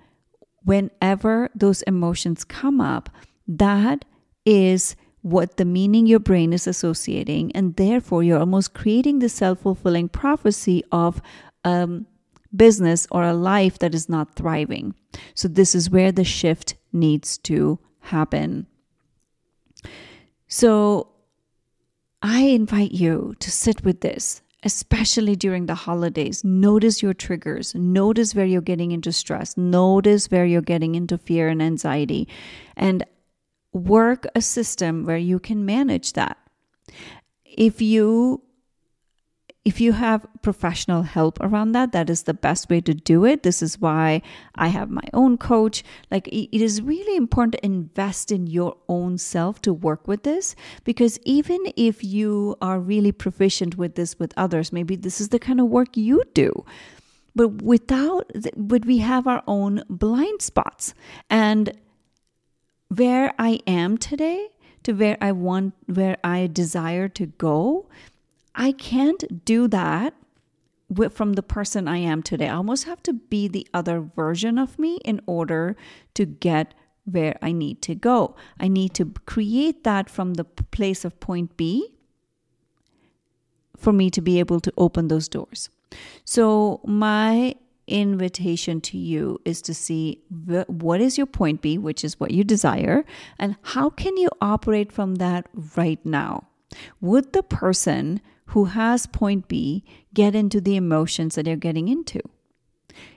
Whenever 0.66 1.50
those 1.56 1.82
emotions 1.84 2.44
come 2.44 2.82
up, 2.82 3.10
that 3.48 4.04
is 4.46 4.96
what 5.22 5.58
the 5.58 5.66
meaning 5.66 6.06
your 6.06 6.20
brain 6.20 6.54
is 6.54 6.68
associating. 6.68 7.52
And 7.54 7.76
therefore, 7.76 8.24
you're 8.24 8.40
almost 8.40 8.74
creating 8.74 9.20
the 9.20 9.30
self 9.30 9.62
fulfilling 9.62 10.10
prophecy 10.10 10.84
of 10.92 11.22
um, 11.64 12.06
business 12.56 13.08
or 13.12 13.24
a 13.24 13.34
life 13.34 13.80
that 13.80 13.96
is 13.96 14.10
not 14.10 14.36
thriving. 14.36 14.94
So, 15.34 15.48
this 15.48 15.74
is 15.74 15.90
where 15.90 16.12
the 16.12 16.24
shift 16.24 16.76
needs 16.92 17.38
to 17.40 17.80
happen. 18.02 18.68
So, 20.48 21.10
I 22.22 22.42
invite 22.42 22.92
you 22.92 23.36
to 23.40 23.52
sit 23.52 23.84
with 23.84 24.02
this 24.02 24.42
especially 24.66 25.36
during 25.36 25.68
the 25.68 25.76
holidays. 25.76 26.44
Notice 26.44 27.02
your 27.02 27.14
triggers. 27.14 27.76
Notice 27.76 28.34
where 28.36 28.46
you're 28.46 28.62
getting 28.62 28.92
into 28.92 29.12
stress. 29.12 29.56
Notice 29.56 30.30
where 30.32 30.46
you're 30.46 30.62
getting 30.62 30.96
into 30.96 31.18
fear 31.18 31.48
and 31.48 31.62
anxiety. 31.62 32.28
And 32.76 33.06
work 33.72 34.26
a 34.34 34.42
system 34.42 35.06
where 35.06 35.18
you 35.18 35.38
can 35.38 35.66
manage 35.66 36.14
that. 36.14 36.38
If 37.46 37.82
you 37.82 38.42
if 39.66 39.82
you 39.82 39.94
have 39.94 40.28
professional 40.44 41.02
help 41.02 41.40
around 41.42 41.72
that, 41.72 41.92
that 41.92 42.08
is 42.08 42.24
the 42.24 42.36
best 42.36 42.70
way 42.70 42.80
to 42.82 42.94
do 42.94 43.26
it. 43.26 43.42
This 43.42 43.64
is 43.64 43.82
why 43.82 44.22
I 44.54 44.68
have 44.68 44.92
my 44.92 45.04
own 45.12 45.40
coach. 45.40 45.84
Like, 46.12 46.28
it 46.28 46.62
is 46.62 46.84
really 46.84 47.18
important 47.18 47.54
to 47.54 47.66
invest 47.66 48.32
in 48.32 48.46
your 48.46 48.78
own 48.88 49.18
self 49.18 49.60
to 49.64 49.74
work 49.74 50.08
with 50.08 50.22
this 50.22 50.56
because 50.84 51.20
even 51.26 51.60
if 51.76 52.04
you 52.04 52.56
are 52.62 52.80
really 52.80 53.12
proficient 53.12 53.76
with 53.76 53.96
this 53.96 54.20
with 54.20 54.36
others, 54.38 54.72
maybe 54.72 54.96
this 54.96 55.20
is 55.20 55.30
the 55.30 55.40
kind 55.40 55.60
of 55.60 55.66
work 55.66 55.98
you 55.98 56.22
do. 56.36 56.64
But 57.34 57.64
without, 57.64 58.32
but 58.56 58.86
we 58.86 59.00
have 59.00 59.26
our 59.26 59.42
own 59.48 59.84
blind 59.90 60.44
spots. 60.44 60.94
And 61.28 61.72
where 62.90 63.34
I 63.40 63.60
am 63.66 63.98
today 63.98 64.48
to 64.84 64.94
where 64.94 65.18
I 65.20 65.32
want, 65.32 65.74
where 65.88 66.18
I 66.24 66.46
desire 66.46 67.10
to 67.10 67.26
go, 67.26 67.90
I 68.56 68.72
can't 68.72 69.46
do 69.46 69.68
that 69.68 70.14
with, 70.90 71.14
from 71.14 71.34
the 71.34 71.44
person 71.44 71.88
I 71.88 71.98
am 71.98 72.24
today. 72.24 72.48
I 72.48 72.56
almost 72.56 72.86
have 72.86 73.04
to 73.04 73.14
be 73.14 73.48
the 73.48 73.68
other 73.74 74.00
version 74.00 74.58
of 74.58 74.80
me 74.80 75.00
in 75.04 75.22
order 75.26 75.76
to 76.14 76.26
get 76.26 76.74
where 77.04 77.38
I 77.42 77.52
need 77.52 77.82
to 77.84 77.96
go. 77.96 78.36
I 78.60 78.68
need 78.68 78.94
to 78.96 79.14
create 79.26 79.84
that 79.84 80.10
from 80.10 80.36
the 80.36 80.44
place 80.44 81.06
of 81.06 81.20
point 81.20 81.56
B 81.58 81.94
for 83.78 83.94
me 83.94 84.10
to 84.10 84.22
be 84.22 84.40
able 84.40 84.60
to 84.62 84.74
open 84.78 85.08
those 85.08 85.28
doors. 85.28 85.70
So, 86.24 86.82
my 86.86 87.56
invitation 87.88 88.82
to 88.82 88.98
you 88.98 89.40
is 89.46 89.62
to 89.62 89.74
see 89.74 90.24
what 90.68 91.02
is 91.02 91.18
your 91.18 91.28
point 91.28 91.62
B, 91.62 91.78
which 91.78 92.04
is 92.04 92.20
what 92.20 92.32
you 92.32 92.44
desire, 92.44 93.06
and 93.38 93.56
how 93.62 93.90
can 93.90 94.18
you 94.18 94.30
operate 94.42 94.92
from 94.92 95.16
that 95.16 95.48
right 95.76 96.04
now? 96.04 96.48
Would 97.00 97.34
the 97.34 97.44
person 97.44 98.22
who 98.48 98.66
has 98.66 99.08
point 99.08 99.48
B 99.48 99.84
get 100.14 100.36
into 100.36 100.62
the 100.62 100.76
emotions 100.76 101.36
that 101.36 101.48
you're 101.48 101.56
getting 101.56 101.88
into. 101.88 102.22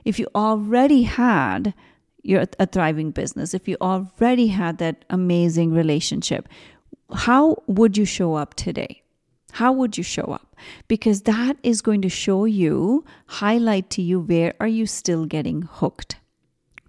If 0.04 0.18
you 0.18 0.26
already 0.34 1.02
had 1.02 1.74
your 2.22 2.44
a 2.58 2.66
thriving 2.66 3.10
business, 3.10 3.54
if 3.54 3.68
you 3.68 3.76
already 3.80 4.48
had 4.48 4.78
that 4.78 5.04
amazing 5.08 5.72
relationship, 5.72 6.48
how 7.14 7.62
would 7.66 7.96
you 7.96 8.04
show 8.04 8.34
up 8.34 8.54
today? 8.54 9.02
How 9.52 9.72
would 9.72 9.96
you 9.96 10.04
show 10.04 10.24
up? 10.24 10.56
Because 10.88 11.22
that 11.22 11.56
is 11.62 11.80
going 11.80 12.02
to 12.02 12.08
show 12.08 12.44
you, 12.44 13.04
highlight 13.26 13.88
to 13.90 14.02
you 14.02 14.20
where 14.20 14.54
are 14.60 14.68
you 14.68 14.86
still 14.86 15.24
getting 15.24 15.62
hooked. 15.62 16.16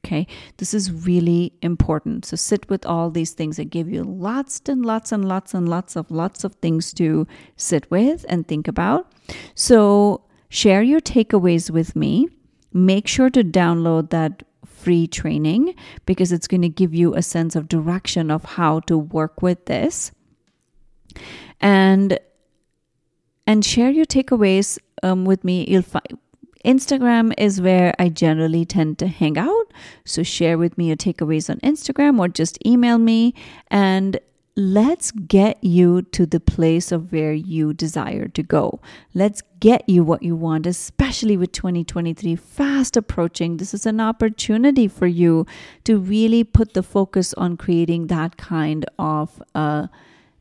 Okay, 0.10 0.26
this 0.58 0.74
is 0.74 0.92
really 1.06 1.54
important. 1.62 2.26
So 2.26 2.36
sit 2.36 2.68
with 2.68 2.84
all 2.84 3.12
these 3.12 3.34
things. 3.34 3.60
I 3.60 3.64
give 3.64 3.88
you 3.88 4.04
lots 4.04 4.60
and 4.68 4.84
lots 4.84 5.12
and 5.12 5.24
lots 5.24 5.54
and 5.54 5.70
lots 5.70 5.96
of 5.96 6.10
lots 6.10 6.44
of 6.44 6.56
things 6.56 6.92
to 6.94 7.28
sit 7.58 7.90
with 7.92 8.26
and 8.28 8.48
think 8.48 8.68
about. 8.68 9.12
So 9.54 10.22
share 10.50 10.82
your 10.82 11.00
takeaways 11.00 11.70
with 11.70 11.96
me. 11.96 12.28
Make 12.74 13.08
sure 13.08 13.30
to 13.30 13.44
download 13.44 14.10
that 14.10 14.42
free 14.66 15.06
training 15.06 15.76
because 16.08 16.32
it's 16.32 16.48
going 16.48 16.64
to 16.64 16.70
give 16.70 16.96
you 16.96 17.14
a 17.14 17.22
sense 17.22 17.56
of 17.56 17.68
direction 17.68 18.32
of 18.32 18.44
how 18.44 18.80
to 18.82 18.98
work 18.98 19.44
with 19.44 19.66
this. 19.66 20.12
And 21.62 22.18
and 23.46 23.64
share 23.64 23.92
your 23.92 24.06
takeaways 24.06 24.80
um, 25.04 25.26
with 25.26 25.44
me. 25.44 25.66
You'll 25.68 25.84
find 25.84 26.18
Instagram 26.66 27.34
is 27.38 27.62
where 27.62 27.94
I 28.00 28.10
generally 28.10 28.66
tend 28.66 29.00
to 29.00 29.08
hang 29.08 29.38
out. 29.38 29.72
So 30.06 30.24
share 30.24 30.58
with 30.58 30.78
me 30.78 30.88
your 30.88 30.98
takeaways 30.98 31.50
on 31.50 31.60
Instagram 31.60 32.20
or 32.20 32.28
just 32.28 32.58
email 32.66 32.98
me. 32.98 33.34
And 33.72 34.20
let's 34.56 35.12
get 35.12 35.64
you 35.64 36.02
to 36.02 36.26
the 36.26 36.40
place 36.40 36.92
of 36.92 37.14
where 37.14 37.34
you 37.34 37.74
desire 37.74 38.28
to 38.28 38.44
go. 38.44 38.82
Let's 39.14 39.42
get 39.62 39.88
you 39.88 40.04
what 40.04 40.22
you 40.22 40.36
want, 40.36 40.66
especially 40.66 41.38
with 41.38 41.54
2023 41.54 42.36
fast 42.36 42.98
approaching. 42.98 43.58
This 43.58 43.74
is 43.74 43.86
an 43.86 44.02
opportunity 44.02 44.90
for 44.90 45.08
you 45.08 45.46
to 45.86 45.98
really 45.98 46.44
put 46.44 46.74
the 46.74 46.84
focus 46.84 47.34
on 47.36 47.56
creating 47.56 48.08
that 48.08 48.36
kind 48.36 48.86
of 49.00 49.42
uh, 49.56 49.88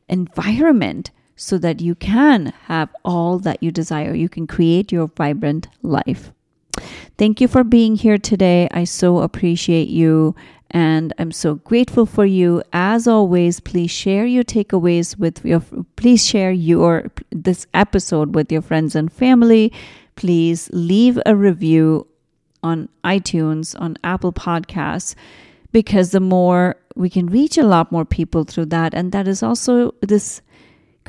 environment 0.09 1.11
so 1.39 1.57
that 1.57 1.79
you 1.79 1.95
can 1.95 2.47
have 2.65 2.89
all 3.05 3.39
that 3.39 3.63
you 3.63 3.71
desire. 3.71 4.13
You 4.13 4.27
can 4.27 4.45
create 4.45 4.91
your 4.91 5.07
vibrant 5.07 5.69
life. 5.81 6.33
Thank 7.17 7.39
you 7.39 7.47
for 7.47 7.63
being 7.63 7.95
here 7.95 8.17
today. 8.17 8.67
I 8.71 8.83
so 8.83 9.19
appreciate 9.19 9.87
you 9.87 10.35
and 10.71 11.13
I'm 11.17 11.31
so 11.31 11.55
grateful 11.55 12.05
for 12.05 12.25
you. 12.25 12.61
As 12.73 13.07
always, 13.07 13.61
please 13.61 13.89
share 13.89 14.25
your 14.25 14.43
takeaways 14.43 15.17
with 15.17 15.43
your 15.45 15.63
please 15.95 16.25
share 16.27 16.51
your 16.51 17.09
this 17.31 17.67
episode 17.73 18.35
with 18.35 18.51
your 18.51 18.61
friends 18.61 18.93
and 18.93 19.11
family. 19.11 19.71
Please 20.17 20.69
leave 20.73 21.17
a 21.25 21.37
review 21.37 22.05
on 22.63 22.89
iTunes, 23.05 23.79
on 23.79 23.95
Apple 24.03 24.33
Podcasts 24.33 25.15
because 25.71 26.11
the 26.11 26.19
more 26.19 26.75
we 26.95 27.09
can 27.09 27.27
reach 27.27 27.57
a 27.57 27.63
lot 27.63 27.93
more 27.93 28.03
people 28.03 28.43
through 28.43 28.65
that 28.65 28.93
and 28.93 29.13
that 29.13 29.25
is 29.25 29.41
also 29.41 29.93
this 30.01 30.41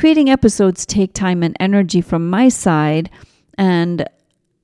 creating 0.00 0.30
episodes 0.30 0.86
take 0.86 1.12
time 1.12 1.42
and 1.42 1.54
energy 1.60 2.00
from 2.00 2.30
my 2.30 2.48
side 2.48 3.10
and 3.58 4.08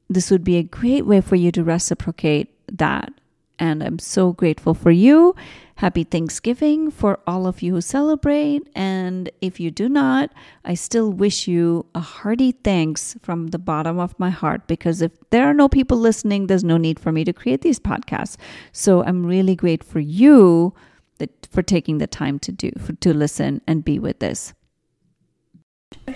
this 0.09 0.31
would 0.31 0.43
be 0.43 0.57
a 0.57 0.63
great 0.63 1.05
way 1.05 1.21
for 1.21 1.37
you 1.37 1.53
to 1.53 1.63
reciprocate 1.63 2.49
that 2.73 3.13
and 3.59 3.83
I'm 3.83 3.99
so 3.99 4.33
grateful 4.33 4.73
for 4.73 4.91
you. 4.91 5.35
Happy 5.75 6.05
Thanksgiving 6.05 6.91
for 6.91 7.21
all 7.27 7.47
of 7.47 7.61
you 7.61 7.75
who 7.75 7.81
celebrate. 7.83 8.67
And 8.75 9.29
if 9.43 9.61
you 9.61 9.71
do 9.71 9.91
not, 9.91 10.33
I 10.65 10.73
still 10.75 11.13
wish 11.13 11.47
you 11.47 11.85
a 11.95 12.01
hearty 12.01 12.53
thanks 12.53 13.17
from 13.21 13.49
the 13.49 13.59
bottom 13.59 13.99
of 13.99 14.19
my 14.19 14.31
heart 14.31 14.67
because 14.67 15.03
if 15.03 15.13
there 15.31 15.47
are 15.47 15.55
no 15.55 15.69
people 15.69 15.99
listening, 15.99 16.47
there's 16.47 16.65
no 16.65 16.79
need 16.79 16.99
for 16.99 17.13
me 17.13 17.25
to 17.25 17.33
create 17.33 17.61
these 17.61 17.79
podcasts. 17.79 18.37
So 18.73 19.05
I'm 19.05 19.27
really 19.27 19.55
grateful 19.55 19.93
for 19.93 20.01
you 20.01 20.75
that, 21.19 21.47
for 21.51 21.63
taking 21.63 21.99
the 21.99 22.07
time 22.07 22.39
to 22.41 22.53
do, 22.53 22.71
for, 22.79 22.95
to 22.95 23.13
listen 23.13 23.61
and 23.67 23.85
be 23.85 23.99
with 23.99 24.19
this. 24.19 24.55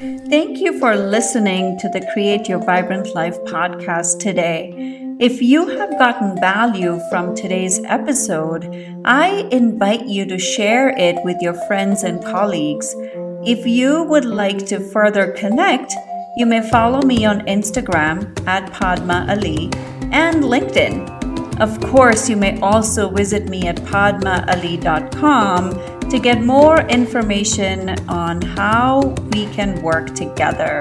Thank 0.00 0.60
you 0.60 0.78
for 0.78 0.96
listening 0.96 1.78
to 1.78 1.90
the 1.90 2.00
Create 2.14 2.48
Your 2.48 2.58
Vibrant 2.58 3.14
Life 3.14 3.38
podcast 3.44 4.18
today. 4.18 4.72
If 5.20 5.42
you 5.42 5.68
have 5.76 5.98
gotten 5.98 6.40
value 6.40 6.98
from 7.10 7.34
today's 7.34 7.84
episode, 7.84 8.64
I 9.04 9.46
invite 9.52 10.06
you 10.06 10.24
to 10.24 10.38
share 10.38 10.88
it 10.96 11.22
with 11.22 11.36
your 11.42 11.52
friends 11.66 12.02
and 12.02 12.24
colleagues. 12.24 12.96
If 13.44 13.66
you 13.66 14.04
would 14.04 14.24
like 14.24 14.64
to 14.68 14.80
further 14.80 15.32
connect, 15.32 15.94
you 16.34 16.46
may 16.46 16.66
follow 16.70 17.02
me 17.02 17.26
on 17.26 17.40
Instagram 17.40 18.32
at 18.48 18.72
Padma 18.72 19.26
Ali 19.28 19.64
and 20.12 20.44
LinkedIn. 20.44 21.60
Of 21.60 21.78
course, 21.82 22.30
you 22.30 22.38
may 22.38 22.58
also 22.60 23.10
visit 23.10 23.50
me 23.50 23.68
at 23.68 23.76
padmaali.com 23.76 25.90
to 26.10 26.18
get 26.18 26.42
more 26.42 26.80
information 26.88 27.90
on 28.08 28.42
how 28.42 29.14
we 29.32 29.46
can 29.46 29.80
work 29.80 30.14
together. 30.14 30.80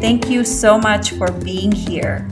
Thank 0.00 0.28
you 0.28 0.44
so 0.44 0.78
much 0.78 1.12
for 1.12 1.32
being 1.32 1.72
here. 1.72 2.28